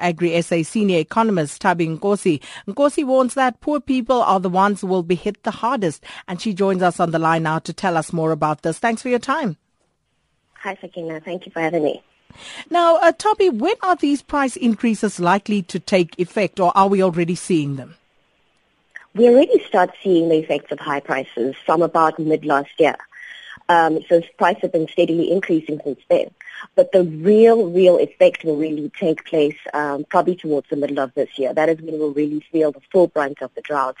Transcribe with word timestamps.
Agri 0.00 0.40
SA 0.42 0.62
senior 0.62 0.98
economist 0.98 1.62
Thabi 1.62 1.98
Nkosi. 1.98 2.42
Nkosi 2.66 3.04
warns 3.04 3.34
that 3.34 3.60
poor 3.60 3.80
people 3.80 4.22
are 4.22 4.40
the 4.40 4.48
ones 4.48 4.80
who 4.80 4.86
will 4.86 5.02
be 5.02 5.14
hit 5.14 5.42
the 5.42 5.50
hardest, 5.50 6.04
and 6.26 6.40
she 6.40 6.52
joins 6.52 6.82
us 6.82 6.98
on 6.98 7.10
the 7.10 7.18
line 7.18 7.44
now 7.44 7.58
to 7.60 7.72
tell 7.72 7.96
us 7.96 8.12
more 8.12 8.32
about 8.32 8.62
this. 8.62 8.78
Thanks 8.78 9.02
for 9.02 9.08
your 9.08 9.18
time. 9.18 9.56
Hi, 10.54 10.76
Sakina. 10.80 11.20
Thank 11.20 11.46
you 11.46 11.52
for 11.52 11.60
having 11.60 11.84
me. 11.84 12.02
Now, 12.70 12.96
uh, 12.96 13.12
Thabi, 13.12 13.52
when 13.52 13.74
are 13.82 13.96
these 13.96 14.22
price 14.22 14.56
increases 14.56 15.20
likely 15.20 15.62
to 15.62 15.78
take 15.78 16.18
effect, 16.18 16.60
or 16.60 16.72
are 16.76 16.88
we 16.88 17.02
already 17.02 17.34
seeing 17.34 17.76
them? 17.76 17.96
We 19.14 19.28
already 19.28 19.62
start 19.64 19.90
seeing 20.02 20.28
the 20.28 20.36
effects 20.36 20.70
of 20.70 20.78
high 20.78 21.00
prices 21.00 21.56
from 21.66 21.82
about 21.82 22.18
mid 22.18 22.44
last 22.44 22.70
year. 22.78 22.96
Um, 23.70 24.02
so 24.08 24.20
prices 24.36 24.62
have 24.62 24.72
been 24.72 24.88
steadily 24.88 25.30
increasing 25.30 25.80
since 25.84 26.00
then. 26.08 26.32
But 26.74 26.90
the 26.90 27.04
real, 27.04 27.70
real 27.70 27.98
effect 27.98 28.42
will 28.42 28.56
really 28.56 28.90
take 28.98 29.24
place 29.24 29.56
um, 29.72 30.04
probably 30.10 30.34
towards 30.34 30.68
the 30.68 30.76
middle 30.76 30.98
of 30.98 31.14
this 31.14 31.38
year. 31.38 31.54
That 31.54 31.68
is 31.68 31.80
when 31.80 31.96
we'll 31.96 32.12
really 32.12 32.44
feel 32.50 32.72
the 32.72 32.80
full 32.92 33.06
brunt 33.06 33.40
of 33.42 33.54
the 33.54 33.60
drought. 33.60 33.96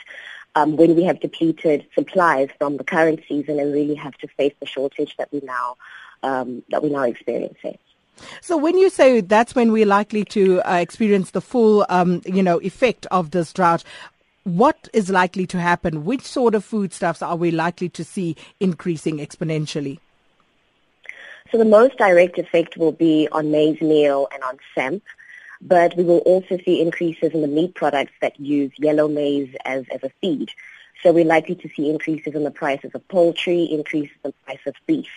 Um, 0.56 0.76
when 0.76 0.96
we 0.96 1.04
have 1.04 1.20
depleted 1.20 1.86
supplies 1.94 2.48
from 2.58 2.76
the 2.76 2.82
current 2.82 3.20
season 3.28 3.60
and 3.60 3.72
really 3.72 3.94
have 3.94 4.16
to 4.18 4.26
face 4.26 4.54
the 4.58 4.66
shortage 4.66 5.16
that 5.16 5.32
we 5.32 5.40
now 5.44 5.76
um, 6.24 6.64
that 6.70 6.82
we're 6.82 6.90
now 6.90 7.04
experiencing. 7.04 7.78
So 8.40 8.56
when 8.56 8.76
you 8.76 8.90
say 8.90 9.20
that's 9.20 9.54
when 9.54 9.70
we're 9.70 9.86
likely 9.86 10.24
to 10.24 10.60
uh, 10.62 10.78
experience 10.78 11.30
the 11.30 11.40
full, 11.40 11.86
um, 11.88 12.20
you 12.26 12.42
know, 12.42 12.58
effect 12.60 13.06
of 13.12 13.30
this 13.30 13.52
drought, 13.52 13.84
what 14.44 14.88
is 14.92 15.10
likely 15.10 15.46
to 15.48 15.60
happen? 15.60 16.04
Which 16.04 16.22
sort 16.22 16.54
of 16.54 16.64
foodstuffs 16.64 17.22
are 17.22 17.36
we 17.36 17.50
likely 17.50 17.88
to 17.90 18.04
see 18.04 18.36
increasing 18.58 19.18
exponentially? 19.18 19.98
So 21.50 21.58
the 21.58 21.64
most 21.64 21.96
direct 21.98 22.38
effect 22.38 22.76
will 22.76 22.92
be 22.92 23.28
on 23.32 23.50
maize 23.50 23.80
meal 23.80 24.28
and 24.32 24.42
on 24.44 24.58
samp, 24.74 25.02
but 25.60 25.96
we 25.96 26.04
will 26.04 26.18
also 26.18 26.58
see 26.64 26.80
increases 26.80 27.32
in 27.32 27.42
the 27.42 27.48
meat 27.48 27.74
products 27.74 28.12
that 28.20 28.38
use 28.38 28.72
yellow 28.78 29.08
maize 29.08 29.54
as, 29.64 29.84
as 29.92 30.02
a 30.04 30.10
feed. 30.20 30.50
So 31.02 31.12
we're 31.12 31.24
likely 31.24 31.54
to 31.56 31.68
see 31.74 31.88
increases 31.88 32.34
in 32.34 32.44
the 32.44 32.50
prices 32.50 32.90
of 32.94 33.06
poultry, 33.08 33.64
increases 33.64 34.14
in 34.22 34.30
the 34.30 34.34
price 34.44 34.60
of 34.66 34.74
beef. 34.86 35.10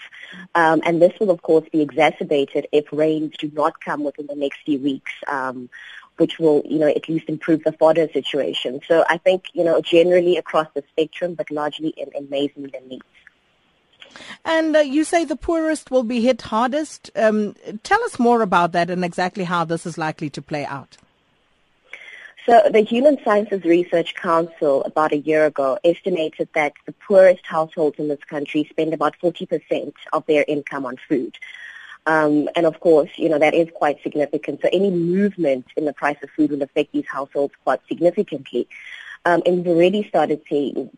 Um, 0.56 0.82
and 0.86 1.02
this 1.02 1.12
will, 1.20 1.30
of 1.30 1.42
course, 1.42 1.68
be 1.70 1.82
exacerbated 1.82 2.68
if 2.72 2.86
rains 2.92 3.34
do 3.38 3.52
not 3.54 3.82
come 3.82 4.04
within 4.04 4.28
the 4.28 4.36
next 4.36 4.60
few 4.66 4.80
weeks, 4.80 5.12
um, 5.28 5.70
which 6.18 6.40
will, 6.40 6.62
you 6.66 6.80
know, 6.80 6.88
at 6.88 7.10
least 7.10 7.30
improve 7.30 7.64
the 7.64 7.72
fodder 7.72 8.08
situation. 8.12 8.82
So 8.88 9.04
I 9.10 9.18
think, 9.18 9.46
you 9.54 9.64
know, 9.64 9.82
generally 9.82 10.38
across 10.38 10.68
the 10.74 10.84
spectrum, 10.90 11.34
but 11.34 11.50
largely 11.52 11.90
in, 11.90 12.10
in 12.16 12.30
maize 12.30 12.52
and 12.56 12.72
meats. 12.88 13.06
And 14.46 14.76
uh, 14.76 14.80
you 14.80 15.04
say 15.04 15.26
the 15.26 15.36
poorest 15.36 15.90
will 15.90 16.04
be 16.04 16.22
hit 16.22 16.42
hardest. 16.42 17.10
Um, 17.16 17.56
tell 17.84 18.04
us 18.04 18.20
more 18.20 18.42
about 18.42 18.72
that 18.74 18.90
and 18.90 19.04
exactly 19.04 19.44
how 19.44 19.66
this 19.66 19.86
is 19.86 19.98
likely 19.98 20.30
to 20.32 20.42
play 20.42 20.66
out. 20.66 20.98
So 22.46 22.62
the 22.70 22.82
Human 22.82 23.18
Sciences 23.24 23.64
Research 23.64 24.16
Council 24.16 24.84
about 24.84 25.14
a 25.14 25.18
year 25.18 25.46
ago 25.46 25.80
estimated 25.84 26.50
that 26.54 26.74
the 26.86 26.92
poorest 26.92 27.46
households 27.46 27.98
in 28.00 28.10
this 28.10 28.24
country 28.26 28.68
spend 28.70 28.94
about 28.94 29.16
40% 29.24 29.94
of 30.12 30.26
their 30.26 30.44
income 30.46 30.86
on 30.86 30.98
food. 31.08 31.38
Um, 32.06 32.50
and 32.56 32.66
of 32.66 32.80
course, 32.80 33.10
you 33.16 33.30
know, 33.30 33.40
that 33.40 33.54
is 33.54 33.70
quite 33.74 34.02
significant. 34.04 34.62
So 34.62 34.70
any 34.74 34.92
movement 34.92 35.68
in 35.78 35.86
the 35.86 35.94
price 35.94 36.18
of 36.22 36.30
food 36.32 36.52
will 36.52 36.62
affect 36.62 36.92
these 36.92 37.08
households 37.08 37.54
quite 37.64 37.80
significantly. 37.88 38.68
Um, 39.26 39.42
and 39.46 39.58
we've 39.58 39.68
already 39.68 40.08
started 40.10 40.42
seeing 40.50 40.90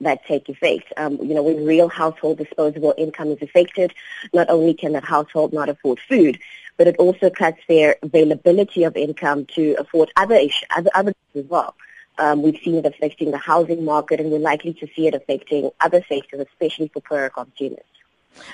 that 0.00 0.24
take 0.26 0.48
effect. 0.48 0.92
Um, 0.96 1.18
you 1.20 1.34
know, 1.34 1.42
when 1.42 1.66
real 1.66 1.88
household 1.88 2.38
disposable 2.38 2.94
income 2.96 3.28
is 3.28 3.42
affected, 3.42 3.92
not 4.32 4.48
only 4.48 4.72
can 4.72 4.92
that 4.92 5.04
household 5.04 5.52
not 5.52 5.68
afford 5.68 6.00
food, 6.00 6.38
but 6.78 6.86
it 6.86 6.96
also 6.96 7.28
cuts 7.28 7.60
their 7.68 7.96
availability 8.02 8.84
of 8.84 8.96
income 8.96 9.44
to 9.54 9.74
afford 9.78 10.10
other 10.16 10.34
issues, 10.34 10.64
other, 10.74 10.90
other 10.94 11.14
as 11.34 11.44
well. 11.44 11.74
Um, 12.16 12.42
we've 12.42 12.58
seen 12.64 12.76
it 12.76 12.86
affecting 12.86 13.32
the 13.32 13.38
housing 13.38 13.84
market, 13.84 14.20
and 14.20 14.30
we're 14.30 14.38
likely 14.38 14.72
to 14.74 14.88
see 14.94 15.06
it 15.06 15.14
affecting 15.14 15.70
other 15.80 16.02
sectors, 16.08 16.46
especially 16.52 16.88
for 16.88 17.00
poorer 17.00 17.28
consumers. 17.28 17.84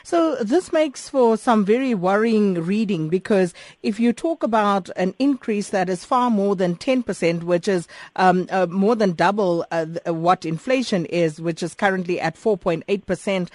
So 0.02 0.36
this 0.36 0.72
makes 0.72 1.08
for 1.08 1.36
some 1.36 1.64
very 1.64 1.94
worrying 1.94 2.54
reading 2.54 3.08
because 3.08 3.54
if 3.82 3.98
you 4.00 4.12
talk 4.12 4.42
about 4.42 4.90
an 4.96 5.14
increase 5.18 5.70
that 5.70 5.88
is 5.88 6.04
far 6.04 6.30
more 6.30 6.56
than 6.56 6.76
10%, 6.76 7.42
which 7.42 7.68
is 7.68 7.88
um, 8.16 8.46
uh, 8.50 8.66
more 8.66 8.96
than 8.96 9.12
double 9.12 9.64
uh, 9.70 9.86
what 10.06 10.44
inflation 10.44 11.06
is, 11.06 11.40
which 11.40 11.62
is 11.62 11.74
currently 11.74 12.20
at 12.20 12.36
4.8%, 12.36 13.48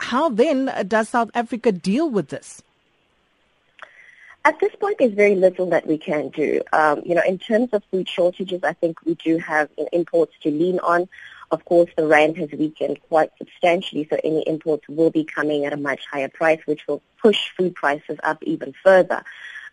how 0.00 0.28
then 0.28 0.70
does 0.86 1.08
South 1.08 1.30
Africa 1.34 1.72
deal 1.72 2.10
with 2.10 2.28
this? 2.28 2.62
At 4.46 4.60
this 4.60 4.74
point, 4.74 4.98
there's 4.98 5.14
very 5.14 5.34
little 5.34 5.70
that 5.70 5.86
we 5.86 5.96
can 5.96 6.28
do. 6.28 6.60
Um, 6.74 7.00
you 7.06 7.14
know, 7.14 7.22
in 7.26 7.38
terms 7.38 7.70
of 7.72 7.82
food 7.84 8.06
shortages, 8.06 8.62
I 8.62 8.74
think 8.74 9.02
we 9.06 9.14
do 9.14 9.38
have 9.38 9.70
imports 9.90 10.34
to 10.42 10.50
lean 10.50 10.78
on. 10.80 11.08
Of 11.50 11.64
course, 11.64 11.90
the 11.96 12.06
rand 12.06 12.36
has 12.38 12.50
weakened 12.52 13.00
quite 13.08 13.30
substantially, 13.38 14.06
so 14.10 14.18
any 14.24 14.42
imports 14.46 14.88
will 14.88 15.10
be 15.10 15.24
coming 15.24 15.64
at 15.64 15.72
a 15.72 15.76
much 15.76 16.04
higher 16.10 16.28
price, 16.28 16.60
which 16.66 16.86
will 16.86 17.02
push 17.20 17.50
food 17.56 17.74
prices 17.74 18.18
up 18.22 18.42
even 18.42 18.74
further. 18.82 19.22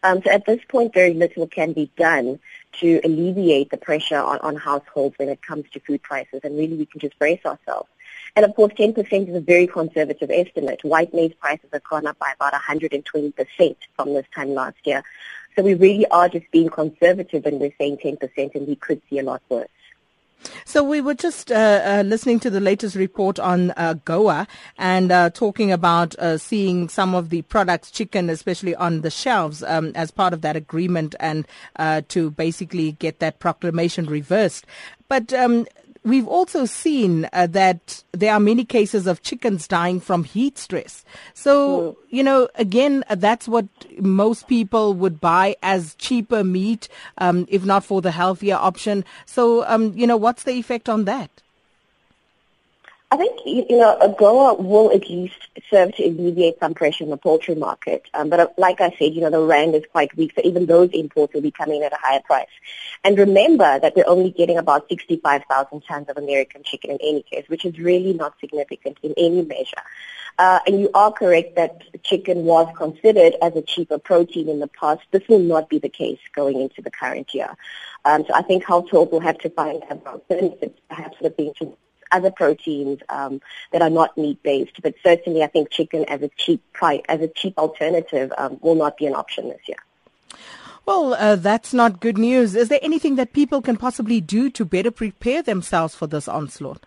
Um, 0.04 0.22
so 0.24 0.32
at 0.32 0.46
this 0.46 0.60
point, 0.68 0.94
very 0.94 1.14
little 1.14 1.48
can 1.48 1.74
be 1.74 1.92
done 1.96 2.40
to 2.80 3.00
alleviate 3.04 3.70
the 3.70 3.78
pressure 3.78 4.18
on, 4.18 4.40
on 4.40 4.56
households 4.56 5.18
when 5.18 5.30
it 5.30 5.42
comes 5.42 5.70
to 5.72 5.80
food 5.80 6.02
prices, 6.02 6.42
and 6.44 6.58
really 6.58 6.76
we 6.76 6.86
can 6.86 7.00
just 7.00 7.18
brace 7.20 7.46
ourselves. 7.46 7.90
And 8.36 8.46
of 8.46 8.56
course, 8.56 8.74
10% 8.74 9.30
is 9.30 9.36
a 9.36 9.42
very 9.42 9.68
conservative 9.68 10.32
estimate. 10.32 10.84
White 10.84 11.14
maize 11.14 11.34
prices 11.40 11.70
have 11.74 11.84
gone 11.84 12.08
up 12.08 12.18
by 12.18 12.32
about 12.34 12.54
120% 12.54 13.76
from 13.96 14.14
this 14.14 14.26
time 14.34 14.54
last 14.54 14.78
year. 14.86 15.04
So 15.56 15.64
we 15.64 15.74
really 15.74 16.08
are 16.08 16.30
just 16.30 16.50
being 16.52 16.70
conservative 16.70 17.44
when 17.44 17.60
we're 17.60 17.74
saying 17.78 17.98
10% 17.98 18.56
and 18.56 18.68
we 18.68 18.76
could 18.76 19.02
see 19.10 19.20
a 19.20 19.24
lot 19.24 19.42
worse. 19.50 19.68
So 20.66 20.84
we 20.84 21.02
were 21.02 21.14
just 21.14 21.52
uh, 21.52 21.82
uh, 21.84 22.04
listening 22.06 22.40
to 22.42 22.50
the 22.50 22.60
latest 22.60 22.96
report 22.96 23.40
on 23.40 23.72
uh, 23.72 23.96
GOA 24.06 24.48
and 24.78 25.12
uh, 25.12 25.30
talking 25.30 25.72
about 25.72 26.16
uh, 26.16 26.38
seeing 26.38 26.90
some 26.90 27.16
of 27.16 27.30
the 27.30 27.42
products, 27.44 27.92
chicken 27.92 28.30
especially, 28.30 28.76
on 28.76 29.02
the 29.02 29.12
shelves 29.12 29.64
um, 29.64 29.92
as 29.96 30.12
part 30.12 30.34
of 30.34 30.42
that 30.42 30.56
agreement 30.56 31.16
and 31.20 31.48
uh, 31.78 32.02
to 32.10 32.32
basically 32.32 32.94
get 32.94 33.20
that 33.20 33.40
proclamation 33.40 34.06
reversed. 34.06 34.66
But 35.08 35.34
um, 35.34 35.68
We've 36.04 36.28
also 36.28 36.66
seen 36.66 37.30
uh, 37.32 37.46
that 37.48 38.04
there 38.12 38.34
are 38.34 38.40
many 38.40 38.66
cases 38.66 39.06
of 39.06 39.22
chickens 39.22 39.68
dying 39.68 40.00
from 40.00 40.24
heat 40.24 40.58
stress. 40.58 41.06
So, 41.36 41.82
mm. 41.82 41.96
you 42.10 42.24
know, 42.24 42.50
again, 42.56 43.04
uh, 43.08 43.16
that's 43.16 43.48
what 43.48 43.68
most 44.00 44.48
people 44.48 44.96
would 44.96 45.22
buy 45.22 45.58
as 45.62 45.94
cheaper 45.96 46.44
meat, 46.44 46.88
um, 47.20 47.46
if 47.50 47.66
not 47.66 47.86
for 47.86 48.02
the 48.02 48.12
healthier 48.12 48.56
option. 48.56 49.06
So, 49.28 49.64
um, 49.68 49.94
you 49.96 50.08
know, 50.08 50.18
what's 50.18 50.44
the 50.44 50.54
effect 50.54 50.90
on 50.90 51.06
that? 51.06 51.30
I 53.14 53.18
think, 53.18 53.42
you 53.46 53.78
know, 53.78 53.98
AGOA 54.02 54.64
will 54.64 54.90
at 54.94 55.10
least 55.10 55.36
serve 55.70 55.94
to 55.96 56.06
alleviate 56.06 56.60
some 56.60 56.74
pressure 56.74 57.04
in 57.04 57.10
the 57.10 57.18
poultry 57.18 57.56
market. 57.56 58.06
Um, 58.14 58.30
but 58.30 58.40
uh, 58.40 58.48
like 58.58 58.80
I 58.80 58.96
said, 58.98 59.14
you 59.14 59.20
know, 59.20 59.30
the 59.30 59.42
rand 59.42 59.76
is 59.76 59.84
quite 59.92 60.16
weak, 60.16 60.32
so 60.34 60.42
even 60.46 60.66
those 60.66 60.92
imports 60.94 61.34
will 61.34 61.42
be 61.42 61.52
coming 61.52 61.84
at 61.84 61.92
a 61.92 61.98
higher 62.02 62.22
price. 62.22 62.48
And 63.04 63.18
remember 63.18 63.80
that 63.80 63.98
we're 63.98 64.08
only 64.08 64.32
getting 64.32 64.58
about 64.58 64.88
65,000 64.88 65.82
tons 65.82 66.08
of 66.08 66.18
American 66.18 66.64
chicken 66.64 66.92
in 66.92 67.00
any 67.02 67.22
case, 67.24 67.44
which 67.50 67.66
is 67.66 67.78
really 67.78 68.14
not 68.14 68.40
significant 68.40 68.98
in 69.04 69.14
any 69.18 69.42
measure. 69.42 69.84
Uh, 70.40 70.60
and 70.66 70.80
you 70.80 70.90
are 70.94 71.12
correct 71.12 71.58
that 71.58 71.82
chicken 72.04 72.46
was 72.46 72.74
considered 72.78 73.36
as 73.42 73.54
a 73.58 73.62
cheaper 73.62 73.98
protein 73.98 74.48
in 74.48 74.62
the 74.62 74.68
past. 74.68 75.02
This 75.12 75.28
will 75.28 75.40
not 75.40 75.68
be 75.68 75.80
the 75.80 75.90
case 75.90 76.20
going 76.34 76.62
into 76.62 76.82
the 76.82 76.92
current 76.92 77.34
year. 77.34 77.58
Um, 78.06 78.24
so 78.26 78.34
I 78.34 78.42
think 78.42 78.64
households 78.64 79.12
will 79.12 79.20
have 79.20 79.38
to 79.40 79.50
find 79.50 79.84
alternatives, 80.08 80.80
perhaps 80.88 81.18
looking 81.20 81.54
to 81.60 81.76
other 82.12 82.32
proteins 82.32 83.00
um, 83.10 83.42
that 83.72 83.82
are 83.82 83.90
not 83.90 84.18
meat-based. 84.18 84.82
But 84.82 84.96
certainly, 85.04 85.44
I 85.44 85.48
think 85.48 85.70
chicken 85.70 86.06
as 86.06 86.22
a 86.22 86.30
cheap 86.38 86.62
price, 86.74 87.02
as 87.08 87.22
a 87.22 87.28
cheap 87.28 87.58
alternative 87.58 88.32
um, 88.38 88.58
will 88.62 88.76
not 88.76 88.98
be 88.98 89.06
an 89.06 89.16
option 89.16 89.50
this 89.50 89.62
year. 89.68 89.78
Well, 90.86 91.14
uh, 91.14 91.36
that's 91.36 91.74
not 91.74 92.00
good 92.00 92.18
news. 92.18 92.56
Is 92.56 92.70
there 92.70 92.80
anything 92.82 93.16
that 93.16 93.34
people 93.34 93.62
can 93.62 93.78
possibly 93.78 94.20
do 94.20 94.50
to 94.50 94.66
better 94.66 94.92
prepare 94.92 95.44
themselves 95.44 95.94
for 95.94 96.08
this 96.08 96.28
onslaught? 96.28 96.86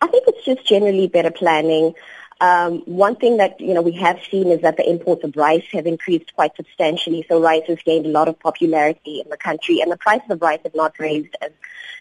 I 0.00 0.06
think 0.08 0.24
it's 0.28 0.44
just 0.44 0.66
generally 0.66 1.08
better 1.08 1.30
planning. 1.30 1.94
Um, 2.40 2.80
one 2.86 3.16
thing 3.16 3.36
that 3.38 3.60
you 3.60 3.74
know 3.74 3.82
we 3.82 3.92
have 3.92 4.20
seen 4.30 4.48
is 4.48 4.60
that 4.62 4.76
the 4.76 4.88
imports 4.88 5.24
of 5.24 5.36
rice 5.36 5.64
have 5.72 5.86
increased 5.86 6.34
quite 6.34 6.56
substantially. 6.56 7.24
So 7.28 7.40
rice 7.40 7.64
has 7.68 7.78
gained 7.84 8.06
a 8.06 8.10
lot 8.10 8.28
of 8.28 8.38
popularity 8.38 9.20
in 9.20 9.28
the 9.30 9.36
country, 9.36 9.80
and 9.80 9.90
the 9.90 9.96
prices 9.96 10.30
of 10.30 10.42
rice 10.42 10.60
have 10.64 10.74
not 10.74 10.98
raised 10.98 11.34
as 11.40 11.50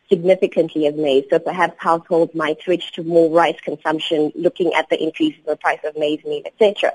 significantly 0.09 0.85
as 0.87 0.95
maize. 0.95 1.25
So 1.29 1.39
perhaps 1.39 1.75
households 1.79 2.35
might 2.35 2.61
switch 2.61 2.91
to 2.93 3.03
more 3.03 3.29
rice 3.31 3.59
consumption, 3.61 4.31
looking 4.35 4.73
at 4.73 4.89
the 4.89 5.01
increase 5.01 5.35
in 5.35 5.43
the 5.45 5.55
price 5.55 5.79
of 5.83 5.97
maize 5.97 6.23
meal, 6.25 6.43
etc. 6.45 6.93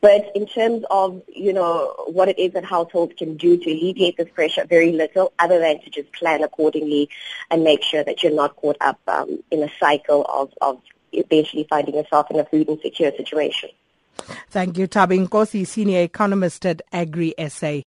But 0.00 0.30
in 0.34 0.46
terms 0.46 0.84
of, 0.90 1.22
you 1.28 1.52
know, 1.52 1.94
what 2.06 2.28
it 2.28 2.38
is 2.38 2.52
that 2.52 2.64
households 2.64 3.14
can 3.16 3.36
do 3.36 3.56
to 3.56 3.70
alleviate 3.70 4.16
this 4.16 4.28
pressure, 4.28 4.64
very 4.66 4.92
little 4.92 5.32
other 5.38 5.58
than 5.58 5.80
to 5.80 5.90
just 5.90 6.12
plan 6.12 6.42
accordingly 6.42 7.08
and 7.50 7.64
make 7.64 7.82
sure 7.82 8.04
that 8.04 8.22
you're 8.22 8.34
not 8.34 8.56
caught 8.56 8.76
up 8.80 9.00
um, 9.08 9.42
in 9.50 9.62
a 9.62 9.70
cycle 9.80 10.24
of, 10.28 10.52
of 10.60 10.80
eventually 11.18 11.66
finding 11.68 11.94
yourself 11.94 12.30
in 12.30 12.38
a 12.38 12.44
food 12.44 12.68
insecure 12.68 13.12
situation. 13.16 13.70
Thank 14.50 14.78
you, 14.78 14.86
Thabi 14.88 15.26
Nkosi, 15.26 15.66
Senior 15.66 16.02
Economist 16.02 16.64
at 16.64 16.82
Agri 16.92 17.34
SA. 17.48 17.80